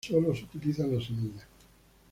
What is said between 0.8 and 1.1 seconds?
las